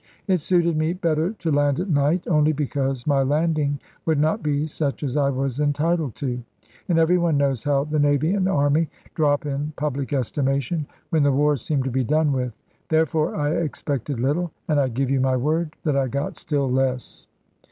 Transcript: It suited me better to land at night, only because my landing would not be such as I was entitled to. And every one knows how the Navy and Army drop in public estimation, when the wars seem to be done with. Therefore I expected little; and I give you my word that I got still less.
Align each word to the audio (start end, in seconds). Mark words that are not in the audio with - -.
It 0.27 0.39
suited 0.39 0.75
me 0.75 0.93
better 0.93 1.33
to 1.33 1.51
land 1.51 1.79
at 1.79 1.87
night, 1.87 2.27
only 2.27 2.53
because 2.53 3.05
my 3.05 3.21
landing 3.21 3.79
would 4.03 4.17
not 4.19 4.41
be 4.41 4.65
such 4.65 5.03
as 5.03 5.15
I 5.15 5.29
was 5.29 5.59
entitled 5.59 6.15
to. 6.15 6.41
And 6.89 6.97
every 6.97 7.19
one 7.19 7.37
knows 7.37 7.63
how 7.63 7.83
the 7.83 7.99
Navy 7.99 8.33
and 8.33 8.49
Army 8.49 8.89
drop 9.13 9.45
in 9.45 9.73
public 9.75 10.11
estimation, 10.11 10.87
when 11.11 11.21
the 11.21 11.31
wars 11.31 11.61
seem 11.61 11.83
to 11.83 11.91
be 11.91 12.03
done 12.03 12.31
with. 12.33 12.51
Therefore 12.89 13.35
I 13.35 13.51
expected 13.51 14.19
little; 14.19 14.49
and 14.67 14.79
I 14.79 14.87
give 14.87 15.11
you 15.11 15.19
my 15.21 15.37
word 15.37 15.75
that 15.83 15.95
I 15.95 16.07
got 16.07 16.35
still 16.35 16.67
less. 16.67 17.27